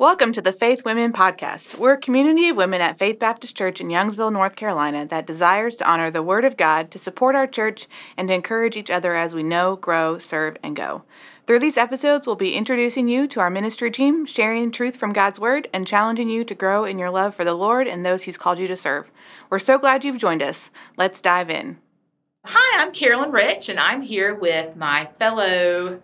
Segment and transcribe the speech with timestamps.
[0.00, 1.76] Welcome to the Faith Women Podcast.
[1.76, 5.76] We're a community of women at Faith Baptist Church in Youngsville, North Carolina that desires
[5.76, 9.14] to honor the Word of God, to support our church, and to encourage each other
[9.14, 11.02] as we know, grow, serve, and go.
[11.46, 15.38] Through these episodes, we'll be introducing you to our ministry team, sharing truth from God's
[15.38, 18.38] Word, and challenging you to grow in your love for the Lord and those He's
[18.38, 19.10] called you to serve.
[19.50, 20.70] We're so glad you've joined us.
[20.96, 21.76] Let's dive in.
[22.46, 26.00] Hi, I'm Carolyn Rich, and I'm here with my fellow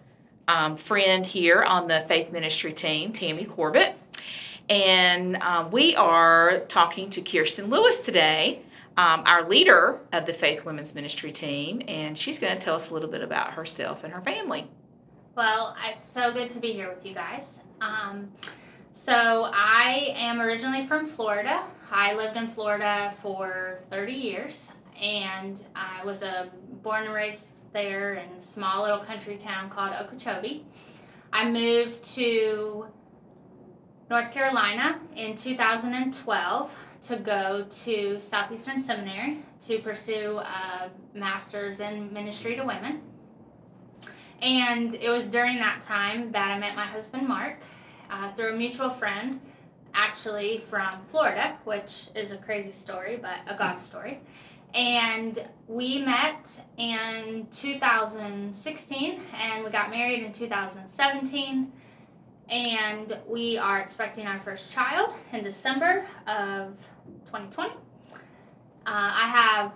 [0.48, 3.96] um, friend here on the faith ministry team, Tammy Corbett.
[4.68, 8.62] And um, we are talking to Kirsten Lewis today,
[8.96, 12.90] um, our leader of the Faith Women's Ministry team, and she's going to tell us
[12.90, 14.66] a little bit about herself and her family.
[15.36, 17.60] Well, it's so good to be here with you guys.
[17.80, 18.32] Um,
[18.92, 21.62] so, I am originally from Florida.
[21.90, 26.48] I lived in Florida for 30 years, and I was a
[26.82, 30.64] born and raised there in a small little country town called Okeechobee.
[31.30, 32.86] I moved to
[34.08, 36.74] North Carolina in 2012
[37.08, 43.02] to go to Southeastern Seminary to pursue a master's in ministry to women.
[44.40, 47.58] And it was during that time that I met my husband Mark
[48.08, 49.38] uh, through a mutual friend,
[49.92, 54.22] actually from Florida, which is a crazy story, but a God story.
[54.74, 61.72] And we met in 2016 and we got married in 2017.
[62.48, 66.76] And we are expecting our first child in December of
[67.26, 67.70] 2020.
[67.70, 67.74] Uh,
[68.84, 69.72] I have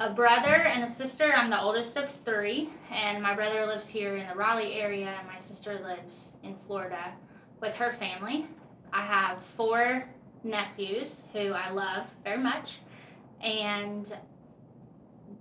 [0.00, 1.32] a brother and a sister.
[1.36, 5.28] I'm the oldest of three, and my brother lives here in the Raleigh area, and
[5.28, 7.12] my sister lives in Florida
[7.60, 8.46] with her family.
[8.92, 10.08] I have four
[10.42, 12.78] nephews who I love very much,
[13.42, 14.12] and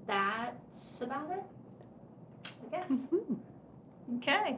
[0.06, 1.44] that's about it.
[2.66, 2.90] I guess.
[2.90, 3.34] Mm-hmm.
[4.18, 4.58] Okay.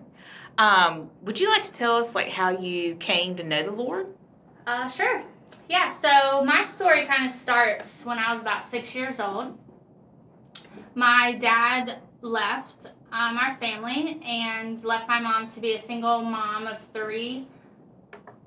[0.58, 4.08] Um, would you like to tell us like how you came to know the Lord?
[4.66, 5.24] Uh, sure.
[5.70, 5.90] Yeah.
[5.90, 9.58] So my story kind of starts when I was about six years old.
[10.96, 16.68] My dad left um, our family and left my mom to be a single mom
[16.68, 17.48] of three,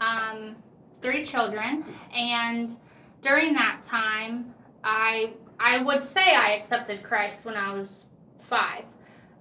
[0.01, 0.57] um,
[1.01, 1.85] three children.
[2.15, 2.77] And
[3.23, 8.07] during that time, I I would say I accepted Christ when I was
[8.39, 8.85] five.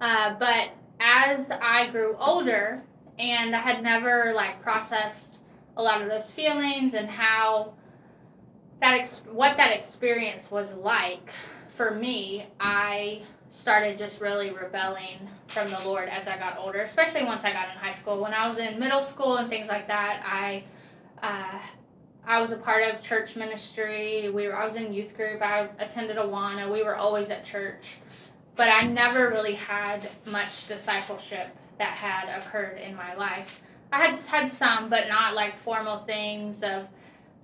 [0.00, 0.70] Uh, but
[1.00, 2.82] as I grew older
[3.18, 5.38] and I had never like processed
[5.76, 7.74] a lot of those feelings and how
[8.80, 11.32] that ex- what that experience was like
[11.68, 17.24] for me, I started just really rebelling from the Lord as I got older, especially
[17.24, 18.20] once I got in high school.
[18.20, 20.64] When I was in middle school and things like that, I
[21.22, 21.58] uh,
[22.26, 24.28] I was a part of church ministry.
[24.28, 25.40] We were I was in youth group.
[25.42, 26.70] I attended Awana.
[26.70, 27.96] We were always at church.
[28.56, 31.48] But I never really had much discipleship
[31.78, 33.60] that had occurred in my life.
[33.92, 36.88] I had had some, but not like formal things of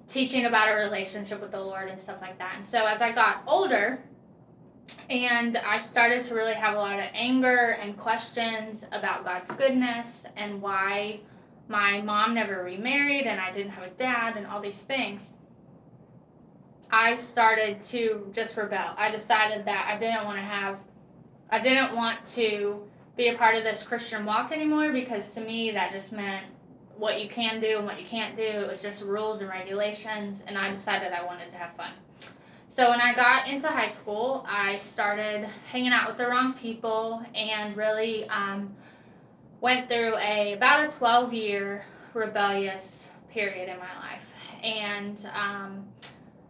[0.08, 2.54] teaching about a relationship with the Lord and stuff like that.
[2.56, 4.00] And so as I got older,
[5.08, 10.26] and I started to really have a lot of anger and questions about God's goodness
[10.36, 11.20] and why
[11.68, 15.32] my mom never remarried and I didn't have a dad and all these things,
[16.90, 18.94] I started to just rebel.
[18.96, 20.78] I decided that I didn't want to have,
[21.50, 22.82] I didn't want to
[23.16, 26.46] be a part of this Christian walk anymore because to me that just meant
[26.96, 28.42] what you can do and what you can't do.
[28.42, 31.92] It was just rules and regulations, and I decided I wanted to have fun.
[32.68, 37.24] So when I got into high school, I started hanging out with the wrong people
[37.34, 38.74] and really um,
[39.64, 44.30] went through a about a 12 year rebellious period in my life.
[44.62, 45.86] And um,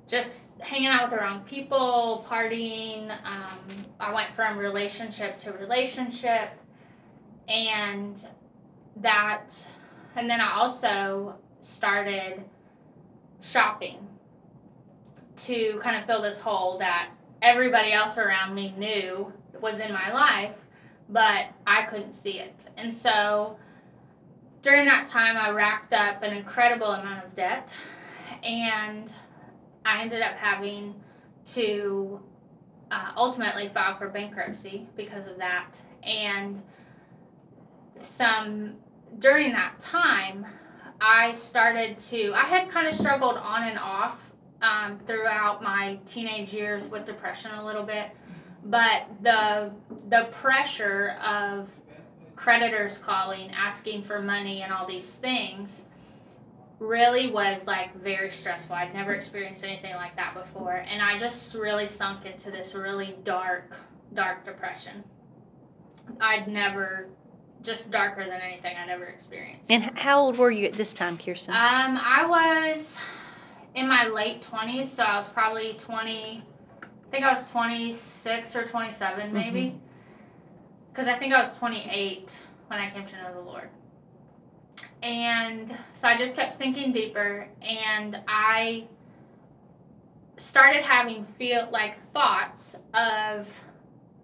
[0.09, 3.61] just hanging out with the wrong people partying um,
[4.01, 6.51] i went from relationship to relationship.
[7.47, 8.21] And
[8.97, 9.69] that
[10.17, 12.43] and then i also started
[13.43, 14.09] shopping
[15.37, 17.11] to kind of fill this hole that
[17.43, 20.64] everybody else around me knew was in my life
[21.09, 22.67] but I couldn't see it.
[22.77, 23.59] And so
[24.63, 27.75] during that time, I racked up an incredible amount of debt,
[28.43, 29.13] and
[29.85, 30.95] I ended up having
[31.47, 32.21] to
[32.91, 35.81] uh, ultimately file for bankruptcy because of that.
[36.03, 36.63] And
[38.01, 38.77] some
[39.19, 40.47] during that time,
[41.01, 44.33] I started to, I had kind of struggled on and off
[44.63, 48.11] um, throughout my teenage years with depression a little bit
[48.65, 49.71] but the
[50.09, 51.69] the pressure of
[52.37, 55.85] creditors calling asking for money and all these things
[56.79, 58.75] really was like very stressful.
[58.75, 60.85] I'd never experienced anything like that before.
[60.89, 63.77] And i just really sunk into this really dark
[64.13, 65.05] dark depression.
[66.21, 67.09] I'd never
[67.63, 69.71] just darker than anything i'd ever experienced.
[69.71, 71.55] And how old were you at this time kirsten?
[71.55, 72.99] Um i was
[73.75, 76.43] in my late 20s so i was probably 20
[77.15, 79.35] think I was twenty six or 27 mm-hmm.
[79.35, 79.81] maybe.
[80.91, 83.69] Because I think I was twenty eight when I came to know the Lord.
[85.03, 88.87] And so I just kept sinking deeper, and I
[90.39, 93.63] started having feel like thoughts of,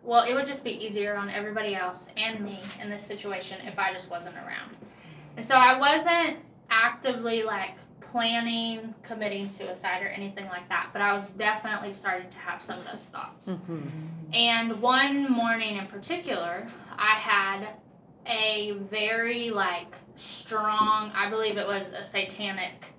[0.02, 3.78] well, it would just be easier on everybody else and me in this situation if
[3.78, 4.74] I just wasn't around.
[5.36, 6.38] And so I wasn't
[6.70, 12.38] actively like planning committing suicide or anything like that, but I was definitely starting to
[12.38, 13.46] have some of those thoughts.
[13.46, 13.88] Mhm.
[14.34, 16.66] And one morning in particular,
[16.98, 17.68] I had
[18.26, 22.94] a very like strong, I believe it was a satanic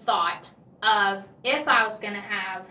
[0.00, 0.50] thought
[0.82, 2.66] of if I was going to have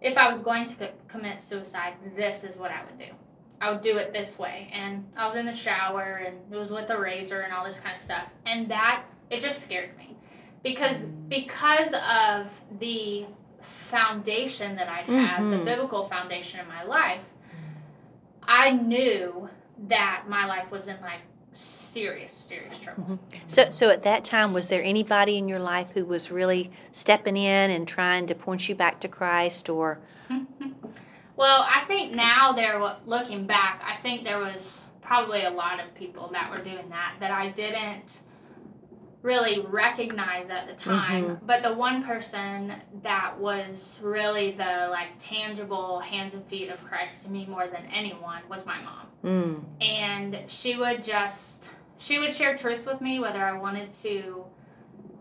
[0.00, 3.12] if I was going to co- commit suicide, this is what I would do.
[3.60, 4.68] I would do it this way.
[4.72, 7.80] And I was in the shower and it was with a razor and all this
[7.80, 8.30] kind of stuff.
[8.46, 10.16] And that it just scared me.
[10.62, 13.26] Because because of the
[13.60, 15.64] foundation that I'd had, the Mhm.
[15.64, 17.24] biblical foundation in my life,
[18.42, 19.48] I knew
[19.88, 21.20] that my life was in like
[21.52, 23.18] serious, serious trouble.
[23.46, 27.36] So, so at that time, was there anybody in your life who was really stepping
[27.36, 29.98] in and trying to point you back to Christ, or
[31.36, 35.94] Well, I think now there, looking back, I think there was probably a lot of
[35.94, 38.20] people that were doing that that I didn't
[39.22, 41.40] really recognize at the time.
[41.44, 47.24] But the one person that was really the like tangible hands and feet of Christ
[47.24, 49.06] to me more than anyone was my mom.
[49.24, 51.68] mm, and she would just
[51.98, 54.44] she would share truth with me whether I wanted to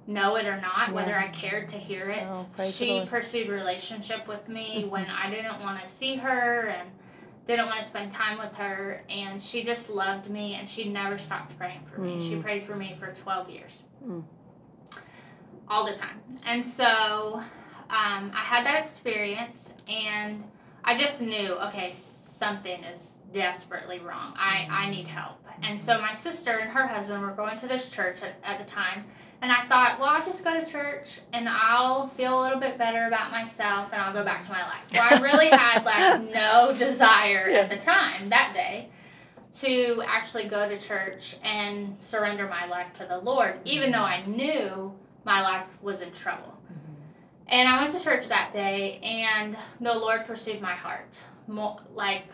[0.05, 2.23] know it or not, whether I cared to hear it.
[2.31, 6.87] Oh, she pursued relationship with me when I didn't want to see her and
[7.47, 11.17] didn't want to spend time with her and she just loved me and she never
[11.17, 12.21] stopped praying for me.
[12.21, 13.83] She prayed for me for 12 years.
[14.05, 14.23] Mm.
[15.69, 16.21] All the time.
[16.45, 17.41] And so
[17.89, 20.43] um, I had that experience and
[20.83, 21.93] I just knew, okay,
[22.37, 24.33] something is desperately wrong.
[24.37, 24.73] I, mm-hmm.
[24.73, 25.37] I need help.
[25.61, 28.65] And so my sister and her husband were going to this church at, at the
[28.65, 29.05] time.
[29.41, 32.77] And I thought, well, I'll just go to church and I'll feel a little bit
[32.77, 34.81] better about myself and I'll go back to my life.
[34.93, 38.89] Well, I really had like no desire at the time that day
[39.53, 44.25] to actually go to church and surrender my life to the Lord, even though I
[44.25, 44.93] knew
[45.23, 46.57] my life was in trouble.
[46.65, 46.93] Mm-hmm.
[47.47, 52.25] And I went to church that day, and the Lord pursued my heart, Mo- like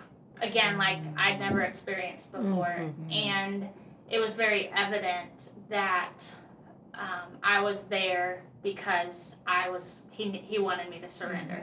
[0.41, 3.69] again, like I'd never experienced before, and
[4.09, 6.19] it was very evident that
[6.93, 11.61] um, I was there because I was he he wanted me to surrender.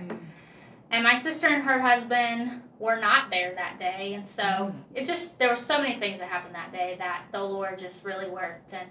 [0.93, 5.39] And my sister and her husband were not there that day, and so it just
[5.39, 8.73] there were so many things that happened that day that the Lord just really worked,
[8.73, 8.89] and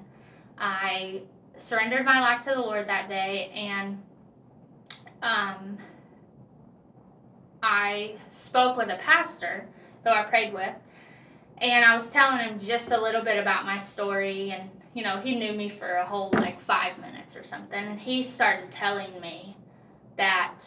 [0.57, 1.23] I
[1.57, 4.01] surrendered my life to the Lord that day, and
[5.21, 5.77] um,
[7.61, 9.67] I spoke with a pastor
[10.03, 10.73] who I prayed with,
[11.57, 15.17] and I was telling him just a little bit about my story, and you know
[15.19, 19.19] he knew me for a whole like five minutes or something, and he started telling
[19.19, 19.57] me
[20.17, 20.59] that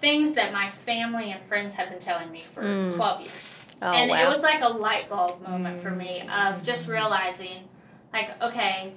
[0.00, 2.94] things that my family and friends had been telling me for Mm.
[2.96, 3.54] 12 years.
[3.82, 7.68] Oh and wow, it was like a light bulb moment for me of just realizing
[8.12, 8.92] like okay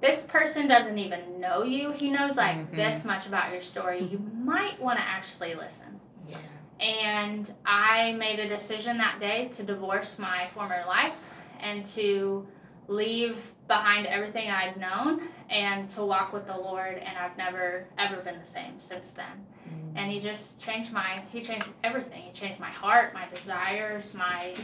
[0.00, 1.90] this person doesn't even know you.
[1.90, 2.74] He knows like Mhm.
[2.74, 4.02] this much about your story.
[4.02, 6.36] You might want to actually listen Yeah.
[6.80, 12.46] and i made a decision that day to divorce my former life and to
[12.88, 18.16] leave behind everything i'd known and to walk with the lord and i've never ever
[18.22, 19.46] been the same since then
[19.94, 24.54] and he just changed my he changed everything he changed my heart my desires my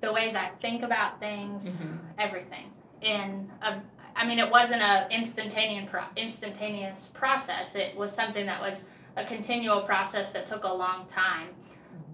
[0.00, 1.98] the ways i think about things Mhm.
[2.18, 3.80] everything in a
[4.16, 7.74] i mean it wasn't a instantaneous pro- instantaneous process.
[7.74, 8.84] It was something that was
[9.16, 11.48] a continual process that took a long time.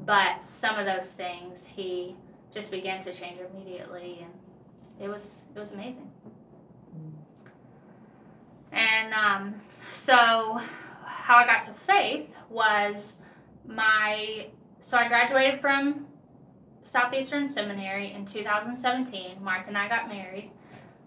[0.04, 2.16] But some of those things he
[2.54, 4.32] just began to change immediately and
[5.00, 6.10] it was it was amazing.
[8.72, 9.60] And um,
[9.92, 10.60] so
[11.04, 13.18] how i got to faith was
[13.66, 14.48] my
[14.80, 16.06] so i graduated from
[16.82, 20.50] southeastern seminary in 2017 mark and i got married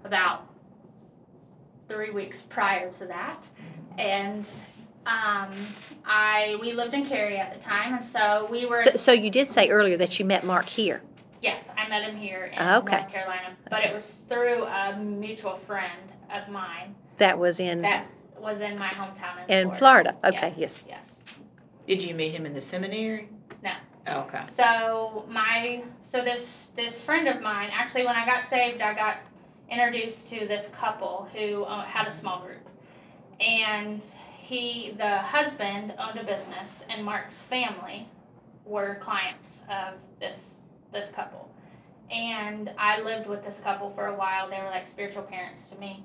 [0.05, 0.47] about
[1.87, 3.43] three weeks prior to that
[3.97, 4.45] and
[5.05, 5.51] um,
[6.05, 9.29] i we lived in cary at the time and so we were so, so you
[9.29, 11.01] did say earlier that you met Mark here.
[11.41, 12.97] Yes, I met him here in Okay.
[12.97, 16.01] North Carolina, but it was through a mutual friend
[16.33, 18.07] of mine That was in that
[18.39, 20.15] was in my hometown in, in Florida.
[20.23, 20.83] Okay, Yes, yes.
[20.87, 21.23] yes.
[21.85, 23.29] Did you meet him in the seminary?
[23.63, 23.73] No.
[24.07, 24.43] Okay.
[24.45, 29.17] So my so this this friend of mine actually when I got saved I got
[29.69, 32.67] introduced to this couple who had a small group,
[33.39, 34.03] and
[34.39, 38.07] he the husband owned a business and Mark's family
[38.65, 40.59] were clients of this
[40.93, 41.49] this couple,
[42.11, 44.49] and I lived with this couple for a while.
[44.49, 46.03] They were like spiritual parents to me,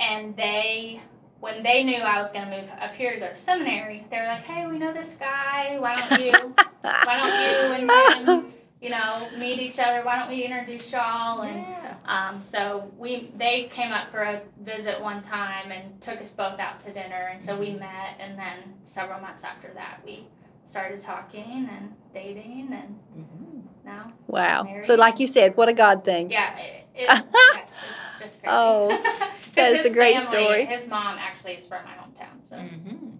[0.00, 1.00] and they
[1.40, 4.18] when they knew I was going to move up here to go to seminary, they
[4.18, 5.76] were like, "Hey, we know this guy.
[5.78, 7.88] Why don't you, why don't you
[8.26, 10.02] and him, you know, meet each other?
[10.04, 11.87] Why don't we introduce y'all?" And Yeah.
[12.08, 16.58] Um, so we they came up for a visit one time and took us both
[16.58, 18.16] out to dinner, and so we met.
[18.18, 20.26] And then several months after that, we
[20.66, 23.62] started talking and dating, and Mhm.
[23.84, 24.62] now Wow.
[24.64, 24.84] Married.
[24.86, 26.30] So, like you said, what a God thing.
[26.30, 27.06] yeah, it, it,
[27.54, 28.46] yes, it's just crazy.
[28.56, 30.64] Oh, 'Cause that is a great family- story.
[30.66, 33.18] His mom actually is from my hometown, so Mhm.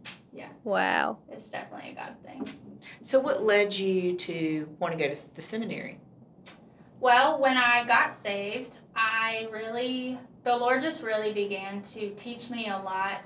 [0.65, 1.19] Wow.
[1.31, 2.79] it's definitely a God thing.
[3.01, 5.99] So, what led you to want to go to the seminary?
[7.01, 12.69] Well, when I got saved, I really, the Lord just really began to teach me
[12.69, 13.21] a lot.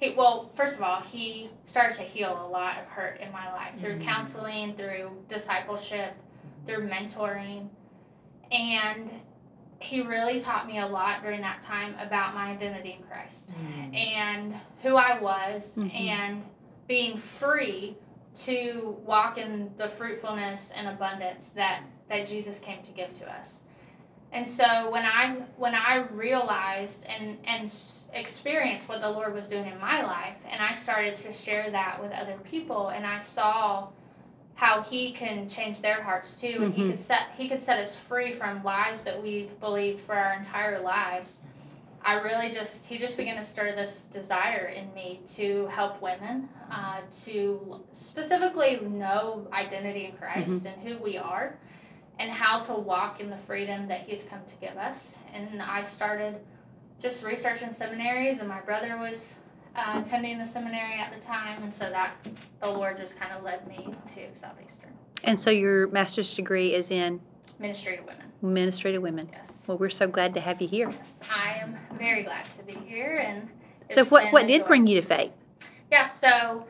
[0.00, 3.52] He, well, first of all, He started to heal a lot of hurt in my
[3.52, 4.04] life through Mhm.
[4.04, 6.14] counseling, through discipleship,
[6.66, 7.68] through mentoring.
[8.50, 9.20] And
[9.80, 13.94] He really taught me a lot during that time about my identity in Christ Mm.
[13.94, 15.94] and who I was Mhm.
[15.94, 16.44] and
[16.86, 17.96] being free
[18.34, 23.62] to walk in the fruitfulness and abundance that that Jesus came to give to us.
[24.32, 27.72] And so when I when I realized and and
[28.12, 32.02] experienced what the Lord was doing in my life and I started to share that
[32.02, 33.88] with other people and I saw
[34.56, 36.90] how he can change their hearts too and he Mhm.
[36.90, 40.80] could set he could set us free from lies that we've believed for our entire
[40.80, 41.42] lives.
[42.04, 46.48] I really just he just began to stir this desire in me to help women
[46.72, 51.56] uh, to specifically know identity in Christ and who we are
[52.18, 55.16] and how to walk in the freedom that he's come to give us.
[55.32, 56.36] And I started
[57.02, 59.36] just researching seminaries, and my brother was
[59.76, 62.14] uh, attending the seminary at the time, and so that
[62.60, 64.90] the Lord just kind of led me to Southeastern
[65.24, 67.20] And so, your master's degree is in
[67.58, 68.32] ministry to women.
[68.42, 69.28] ministry to women.
[69.32, 70.90] Yes, Well, we're so glad to have you here.
[70.90, 73.48] yes, I am very glad to be here, and
[73.90, 75.32] So, what, what did bring you to faith?
[75.90, 76.64] Yeah, so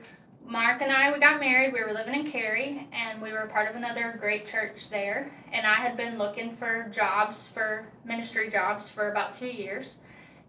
[0.47, 1.73] Mark and I, we got married.
[1.73, 5.33] We were living in Cary, and we were part of another great church there.
[5.53, 9.97] And I had been looking for jobs, for ministry jobs, for about two years,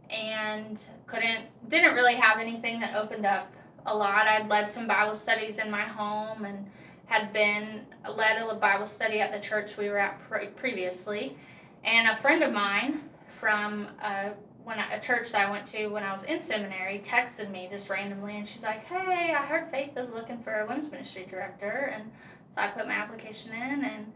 [0.10, 3.54] and couldn't, didn't really have anything that opened up
[3.86, 4.28] a lot.
[4.28, 6.70] I'd led some Bible studies in my home and
[7.06, 7.86] had been
[8.16, 11.38] led a Bible study at the church we were at pre- previously.
[11.84, 13.10] And a friend of mine
[13.40, 14.30] from uh,
[14.66, 17.68] when I, a church that I went to when I was in seminary texted me
[17.72, 21.26] just randomly, and she's like, "Hey, I heard Faith is looking for a women's ministry
[21.30, 22.12] director," and
[22.56, 24.12] so I put my application in, and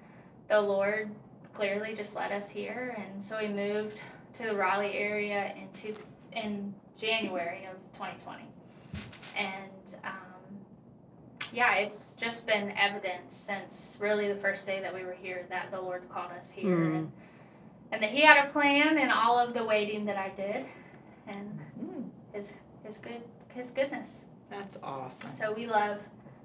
[0.50, 1.12] the Lord
[1.54, 4.02] clearly just led us here, and so we moved
[4.34, 5.96] to the Raleigh area in two,
[6.34, 8.44] in January of 2020,
[9.38, 10.14] and um,
[11.54, 15.70] yeah, it's just been evident since really the first day that we were here that
[15.72, 16.96] the Lord called us here, Mm.
[16.96, 17.12] and
[17.92, 20.66] and that He had a plan in all of the waiting that I did,
[21.28, 22.10] and Mm.
[22.34, 22.54] His
[22.84, 23.22] His good
[23.54, 24.26] His goodness.
[24.50, 25.32] That's awesome.
[25.38, 26.00] So we love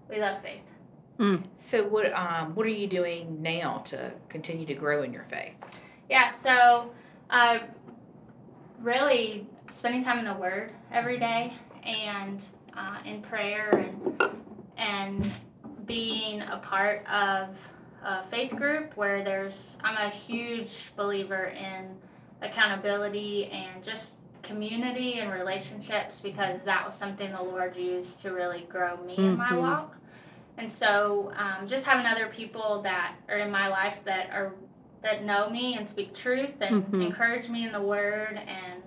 [0.08, 0.60] we love faith.
[1.56, 5.54] So, what um, what are you doing now to continue to grow in your faith?
[6.10, 6.28] Yeah.
[6.28, 6.90] So,
[7.30, 7.60] uh,
[8.80, 11.52] really spending time in the Word every day
[11.84, 12.44] and
[12.76, 14.34] uh, in prayer and
[14.76, 15.32] and
[15.86, 17.56] being a part of
[18.04, 21.96] a faith group where there's I'm a huge believer in
[22.42, 28.66] accountability and just community and relationships because that was something the Lord used to really
[28.68, 29.58] grow me in my Mhm.
[29.58, 29.96] walk.
[30.58, 34.52] And so, um, just having other people that are in my life that are
[35.02, 37.02] that know me and speak truth and Mhm.
[37.06, 38.82] encourage me in the Word and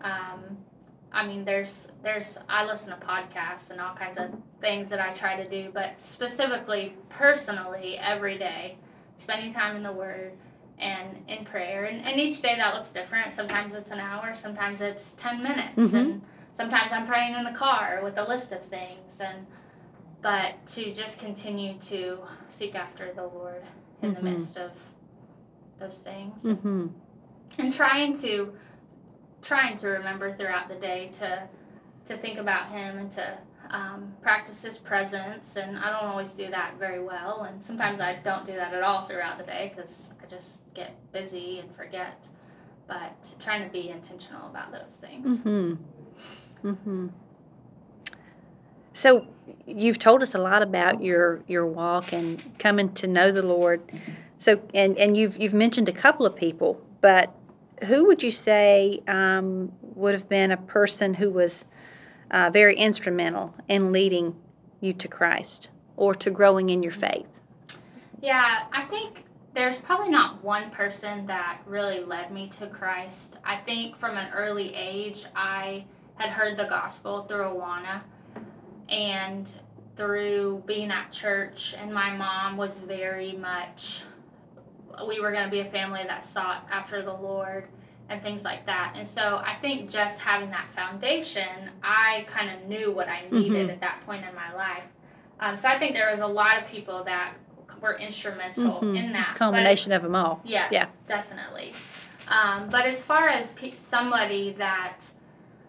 [0.00, 0.56] um,
[1.12, 5.12] I mean, there's there's I listen to podcasts and all kinds of things that I
[5.12, 8.76] try to do, but specifically, personally, every day,
[9.18, 10.32] spending time in the Word
[10.78, 13.32] and in prayer, and, and each day that looks different.
[13.32, 15.94] Sometimes it's an hour, sometimes it's ten minutes, Mhm.
[15.94, 16.22] and
[16.54, 19.46] sometimes I'm praying in the car with a list of things, and
[20.20, 23.62] but to just continue to seek after the Lord
[24.02, 24.24] in the Mhm.
[24.24, 24.72] midst of
[25.78, 26.88] those things Mm-hmm.
[27.58, 28.52] and trying to
[29.42, 31.42] trying to remember throughout the day to
[32.06, 33.38] to think about him and to
[33.70, 38.14] um, practice his presence and i don't always do that very well and sometimes i
[38.24, 42.26] don't do that at all throughout the day because i just get busy and forget
[42.86, 45.74] but trying to be intentional about those things Mm-hmm.
[46.64, 47.08] Mm-hmm.
[48.92, 49.26] So
[49.66, 53.80] you've told us a lot about your your walk and coming to know the Lord.
[54.38, 57.32] So and and you've you've mentioned a couple of people, but
[57.86, 61.66] who would you say um, would have been a person who was
[62.30, 64.36] uh, very instrumental in leading
[64.80, 67.28] you to Christ or to growing in your faith?
[68.20, 73.38] Yeah, I think there's probably not one person that really led me to Christ.
[73.44, 75.84] I think from an early age, I
[76.16, 78.02] had heard the gospel through Awana
[78.88, 79.50] and
[79.96, 84.02] through being at church, and my mom was very much,
[85.06, 87.68] we were going to be a family that sought after the Lord
[88.08, 88.94] and things like that.
[88.96, 93.68] And so I think just having that foundation, I kind of knew what I needed
[93.68, 93.72] Mhm.
[93.72, 94.84] at that point in my life.
[95.40, 97.34] Um, so I think there was a lot of people that
[97.80, 98.96] were instrumental Mhm.
[98.98, 99.34] in that.
[99.36, 100.40] Combination of them all.
[100.44, 100.86] Yes, Yeah.
[101.06, 101.74] definitely.
[102.28, 105.00] Um, but as far as pe- somebody that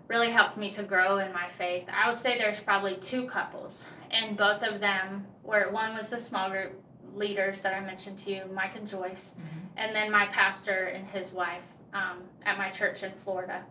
[0.07, 3.85] really helped me to grow in my faith, I would say there's probably two couples,
[4.09, 6.81] and both of them were one was the small group
[7.15, 9.33] leaders that I mentioned to you, Mike and Joyce,
[9.77, 11.63] and then my pastor and his wife
[11.93, 13.63] um, at my church in Florida.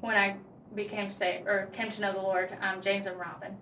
[0.00, 0.36] When I
[0.74, 3.56] became saved or came to know the Lord, um, James and Robin.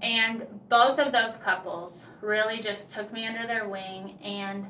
[0.00, 4.66] And both of those couples really just took me under their wing and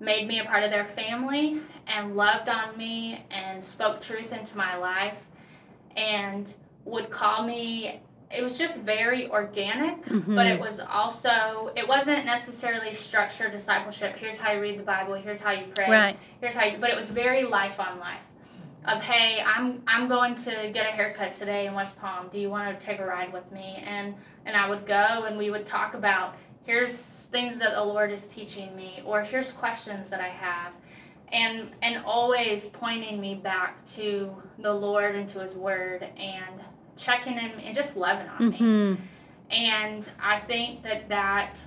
[0.00, 4.56] made me a part of their family and loved on me and spoke truth into
[4.56, 5.18] my life
[5.96, 6.52] and
[6.84, 10.38] would call me it was just very organic but mm-hmm.
[10.38, 14.16] it was also it wasn't necessarily structured discipleship.
[14.16, 16.16] Here's how you read the bible here's how you pray Right.
[16.40, 18.20] here's how you but it was very life on life
[18.86, 22.28] of hey i'm i'm going to get a haircut today in west palm.
[22.30, 23.82] Do you want to take a ride with me?
[23.84, 24.14] And
[24.44, 28.26] and i would go and we would talk about here's things that the lord is
[28.26, 30.72] teaching me or here's questions that i have.
[31.32, 36.60] And and always pointing me back to the lord and to his word and
[36.96, 38.56] checking in and just loving on me.
[38.56, 38.94] Hmm
[39.50, 41.60] and I think that that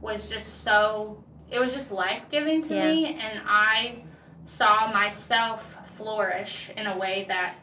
[0.00, 2.92] was just so it was just life giving to Yeah.
[2.92, 4.02] me and I
[4.46, 7.56] saw myself flourish in a way that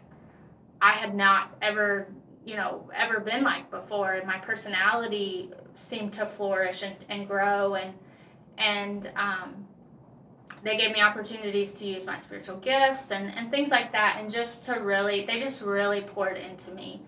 [0.81, 2.07] I had not ever
[2.45, 4.13] you know ever been like before.
[4.13, 7.93] And my personality seemed to flourish and, and grow and
[8.57, 9.65] and um,
[10.63, 14.29] they gave me opportunities to use my spiritual gifts and, and things like that and
[14.31, 17.01] just to really they just really poured into me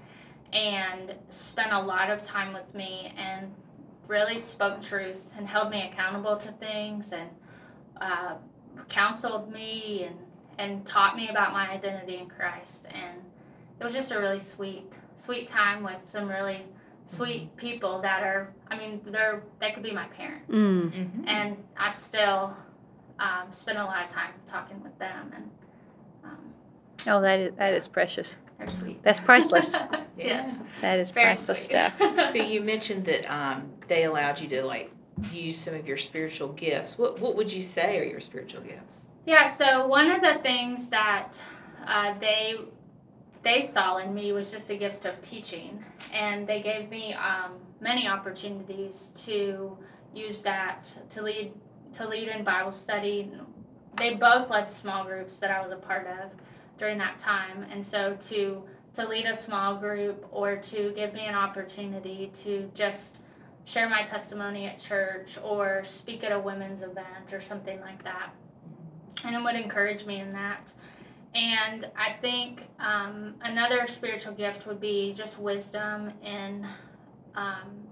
[0.56, 3.52] and spent a lot of time with me and
[4.08, 7.30] really spoke truth and held me accountable to things and
[8.00, 8.36] uh,
[8.88, 10.16] counseled me and,
[10.58, 12.88] and taught me about my identity in Christ.
[12.94, 13.20] And
[13.80, 16.66] it was just a really sweet, sweet time with some really
[17.06, 20.56] sweet people that are, I mean, they're, they could be my parents.
[20.56, 20.92] Mm.
[20.92, 21.28] Mm-hmm.
[21.28, 22.56] And I still
[23.20, 25.50] um, spend a lot of time talking with them and
[26.24, 26.38] um,
[27.08, 28.38] Oh, that is that is precious.
[28.58, 29.04] They're sweet.
[29.04, 29.76] That's priceless.
[30.18, 30.58] yes.
[30.82, 31.78] That is Very priceless sweet.
[31.78, 32.32] stuff.
[32.32, 34.92] So you mentioned that um, they allowed you to like
[35.32, 36.98] use some of your spiritual gifts.
[36.98, 39.08] What what would you say are your spiritual gifts?
[39.26, 41.42] Yeah, so one of the things that
[41.86, 42.56] uh, they
[43.44, 47.54] they saw in me was just a gift of teaching, and they gave me um,
[47.80, 49.78] many opportunities to
[50.14, 51.54] use that to lead
[51.94, 53.32] to lead in Bible study.
[53.98, 56.32] They both led small groups that I was a part of
[56.78, 58.64] during that time, and so to
[58.96, 63.24] to lead a small group or to give me an opportunity to just
[63.66, 68.30] share my testimony at church or speak at a women's event or something like that
[69.24, 70.74] and it would encourage me in that.
[71.34, 76.66] And I think um, another spiritual gift would be just wisdom in
[77.36, 77.88] um,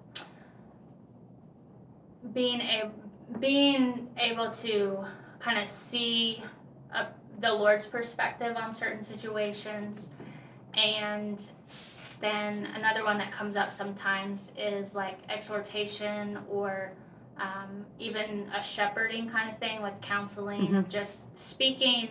[2.34, 2.92] being a
[3.40, 5.04] being able to
[5.40, 6.44] kind of see
[6.94, 7.08] a,
[7.44, 10.10] the Lord's perspective on certain situations,
[10.74, 11.46] and
[12.22, 16.94] then another one that comes up sometimes is like exhortation or
[17.38, 22.08] um, even a shepherding kind of thing with counseling of just speaking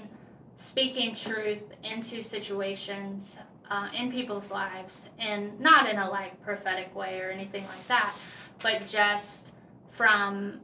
[0.56, 3.38] speaking truth into situations
[3.70, 8.14] uh, in people's lives and not in a like prophetic way or anything like that
[8.62, 9.50] but just
[9.90, 10.60] from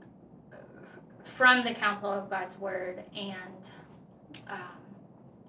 [1.25, 3.71] from the counsel of god's word and
[4.49, 4.59] um,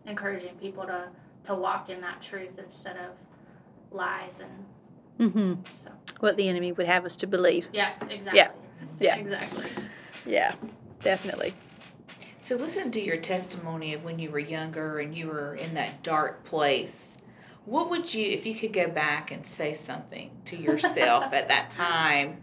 [0.06, 1.10] encouraging people to
[1.46, 3.12] to walk in that truth instead of
[3.92, 5.90] lies and hmm so
[6.20, 7.70] What the enemy would have us to believe.
[7.74, 8.56] yes exactly
[9.00, 9.16] Yeah.
[9.18, 9.66] exactly
[10.26, 10.54] Yeah,
[11.02, 11.54] definitely.
[12.42, 16.04] So listen to your testimony of when you were younger and you were in that
[16.04, 17.18] dark place.
[17.66, 21.70] What would you, if you could go back and say something to yourself at that
[21.70, 22.42] time,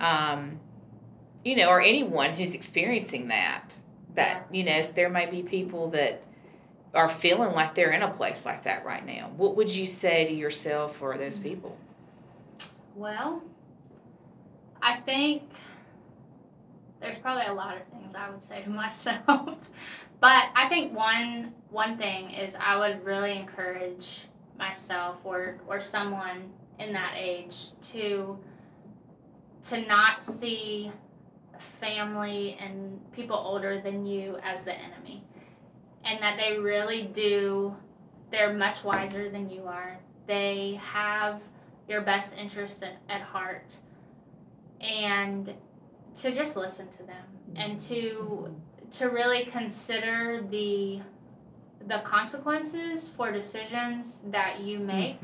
[0.00, 0.58] um,
[1.44, 3.78] you know, or anyone who's experiencing that,
[4.16, 6.22] that, you know, there may be people that
[6.94, 9.30] are feeling like they're in a place like that right now.
[9.36, 11.76] What would you say to yourself or those people?
[12.94, 13.42] Well,
[14.82, 15.42] I think
[17.00, 19.70] there's probably a lot of things I would say to myself.
[20.20, 24.22] but I think one one thing is I would really encourage
[24.58, 28.38] myself or or someone in that age to
[29.64, 30.92] to not see
[31.58, 35.24] family and people older than you as the enemy.
[36.04, 37.76] And that they really do
[38.30, 39.98] they're much wiser than you are.
[40.26, 41.40] They have
[41.88, 43.76] your best interest at, at heart.
[44.80, 45.54] And
[46.16, 48.54] to just listen to them and to
[48.92, 51.00] to really consider the
[51.86, 55.18] the consequences for decisions that you make.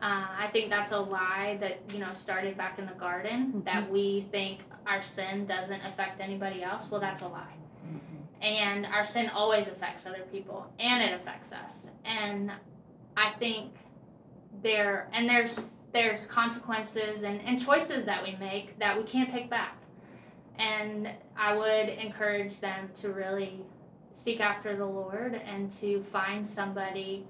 [0.00, 3.90] Uh, I think that's a lie that you know started back in the garden that
[3.90, 6.90] we think our sin doesn't affect anybody else.
[6.90, 7.54] Well, that's a lie.
[7.86, 8.42] Mm-hmm.
[8.42, 11.90] And our sin always affects other people, and it affects us.
[12.04, 12.52] And
[13.16, 13.72] I think
[14.62, 19.48] there and there's there's consequences and, and choices that we make that we can't take
[19.48, 19.78] back.
[20.58, 23.60] And I would encourage them to really
[24.14, 27.26] seek after the Lord and to find somebody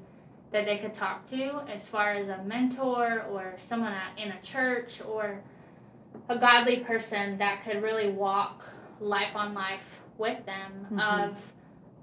[0.53, 5.01] that they could talk to as far as a mentor or someone in a church
[5.07, 5.43] or
[6.29, 8.69] a godly person that could really walk
[9.01, 11.29] life on life with them Mhm.
[11.29, 11.53] of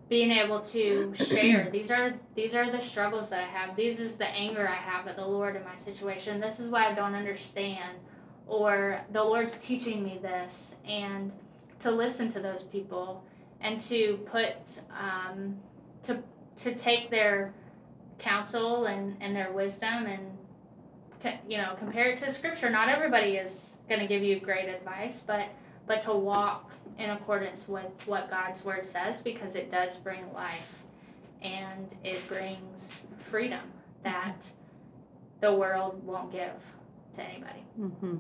[0.09, 1.69] being able to share.
[1.71, 3.75] These are these are the struggles that I have.
[3.75, 6.39] This is the anger I have at the Lord in my situation.
[6.39, 7.97] This is what I don't understand
[8.45, 11.31] or the Lord's teaching me this and
[11.79, 13.23] to listen to those people
[13.61, 15.57] and to put um,
[16.03, 16.21] to
[16.57, 17.53] to take their
[18.19, 20.37] counsel and, and their wisdom and
[21.47, 25.19] you know compare it to scripture not everybody is going to give you great advice
[25.19, 25.47] but
[25.87, 30.83] but to walk in accordance with what god's word says because it does bring life
[31.41, 33.61] and it brings freedom
[34.03, 34.49] that
[35.41, 36.51] the world won't give
[37.13, 38.17] to anybody Mm-hmm.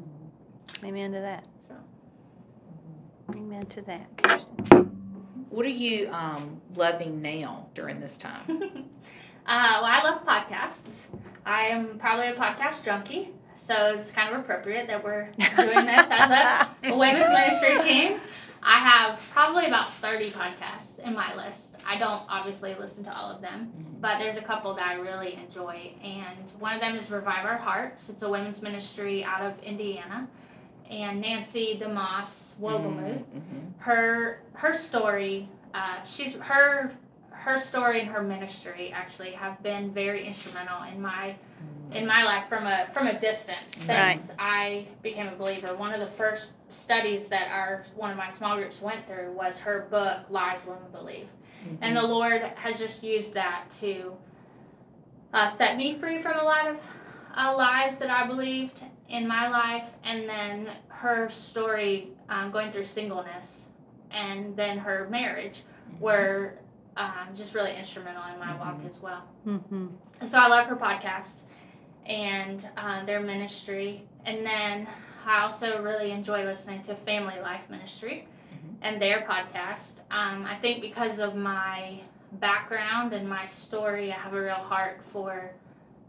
[0.85, 1.45] Amen to that.
[1.67, 1.75] so
[3.35, 4.07] Amen to that.
[4.17, 4.55] Kirsten.
[5.49, 8.89] What are you um, loving now during this time?
[9.45, 11.07] Uh, well, I love podcasts.
[11.45, 15.25] I am probably a podcast junkie, so it's kind of appropriate that we're
[15.57, 18.19] doing this as a, women's ministry team.
[18.65, 21.75] I have probably about 30 podcasts in my list.
[21.85, 25.33] I don't obviously listen to all of them, but there's a couple that I really
[25.35, 25.91] enjoy.
[26.01, 28.07] And one of them is Revive Our Hearts.
[28.09, 30.29] It's a women's ministry out of Indiana.
[30.89, 33.73] And Nancy DeMoss Wolgemuth, Mhm.
[33.79, 36.91] her her story, uh, she's her
[37.43, 41.35] her story and her ministry actually have been very instrumental in my
[41.91, 45.75] in my life from a from a distance since I became a believer.
[45.75, 49.59] One of the first studies that our one of my small groups went through was
[49.59, 51.27] her book Lies Women Believe.
[51.81, 54.15] And the Lord has just used that to
[55.33, 56.77] uh, set me free from a lot of
[57.35, 62.85] uh, lies that I believed in my life, and then her story um, going through
[62.85, 63.67] singleness,
[64.11, 65.63] and then her marriage
[65.99, 66.55] were
[66.97, 69.23] um, just really instrumental in my walk as well.
[69.47, 69.87] Mm-hmm.
[70.27, 71.41] So I love her podcast
[72.05, 74.03] and uh, their ministry.
[74.25, 74.87] And then
[75.25, 78.27] I also really enjoy listening to Family Life Ministry
[78.81, 79.99] and their podcast.
[80.11, 81.99] Um, I think because of my
[82.33, 85.51] background and my story, I have a real heart for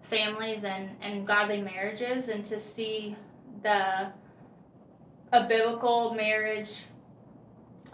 [0.03, 3.17] families and, and godly marriages and to see
[3.63, 4.13] the
[5.33, 6.85] a biblical marriage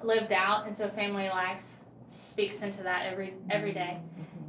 [0.03, 1.63] lived out and so family life
[2.11, 3.99] speaks into that every every day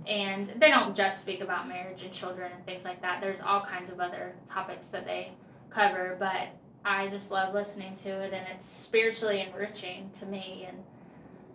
[0.07, 3.21] and they don't just speak about marriage and children and things like that.
[3.21, 5.31] There's all kinds of other topics that they
[5.69, 6.47] cover, but
[6.83, 10.67] I just love listening to it, and it's spiritually enriching to me.
[10.67, 10.77] And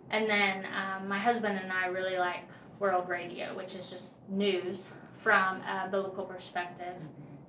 [0.09, 2.43] and then um, my husband and I really like
[2.79, 6.95] world radio, which is just news from a biblical perspective.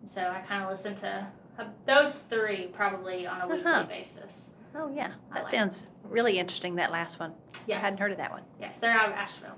[0.04, 1.28] So I kind of listen to
[1.60, 3.84] uh, those three probably on a weekly Uh-huh.
[3.84, 4.50] basis.
[4.80, 5.10] Oh, yeah.
[5.32, 7.32] I That like sounds really interesting, that last one.
[7.66, 8.42] Yes, I hadn't heard of that one.
[8.60, 9.56] yes, they're out of Asheville,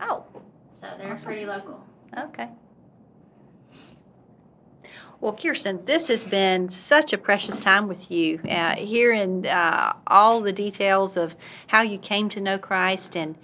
[0.00, 0.24] Oh,
[0.72, 1.30] so they're Awesome.
[1.32, 1.82] pretty local.
[2.16, 2.48] okay.
[5.20, 10.40] Well, Kirsten, this has been such a precious time with you, uh, hearing uh, all
[10.40, 13.36] the details of how you came to know Christ and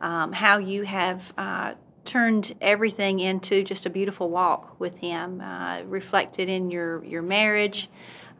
[0.00, 1.74] um, how you have uh,
[2.04, 7.88] turned everything into just a beautiful walk with Him, uh, reflected in your, your marriage,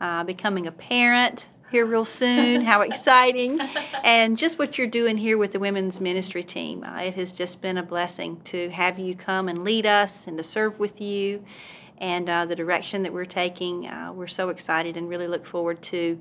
[0.01, 2.63] uh, becoming a parent here real soon.
[2.63, 3.61] How exciting!
[4.05, 6.85] and just what you're doing here with the women's ministry team.
[6.85, 10.39] Uh, it has just been a blessing to have you come and lead us and
[10.39, 11.45] to serve with you
[11.99, 13.87] and uh, the direction that we're taking.
[13.87, 16.21] Uh, we're so excited and really look forward to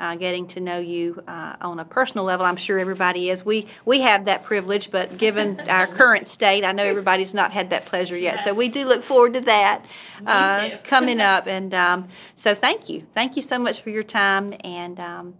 [0.00, 2.46] uh, getting to know you uh, on a personal level.
[2.46, 3.44] I'm sure everybody is.
[3.44, 7.70] We we have that privilege, but given our current state, I know everybody's not had
[7.70, 8.40] that pleasure yet.
[8.40, 9.84] So we do look forward to that
[10.26, 11.46] uh, coming up.
[11.46, 14.54] And um, so thank you, thank you so much for your time.
[14.64, 15.34] And um,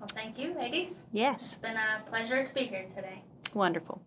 [0.00, 1.02] Well, thank you, ladies.
[1.12, 3.22] yes, It's been a pleasure to be here today.
[3.54, 4.02] wonderful.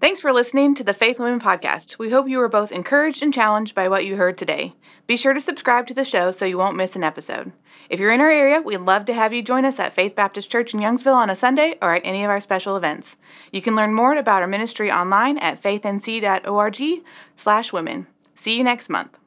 [0.00, 1.98] Thanks for listening to the Faith Women Podcast.
[1.98, 4.72] We hope you were both encouraged and challenged by what you heard today.
[5.06, 7.52] Be sure to subscribe to the show so you won't miss an episode.
[7.90, 10.50] If you're in our area, we'd love to have you join us at Faith Baptist
[10.50, 13.16] Church in Youngsville on a Sunday or at any of our special events.
[13.52, 17.04] You can learn more about our ministry online at faithnc.org
[17.36, 18.06] slash women.
[18.34, 19.19] See you next month.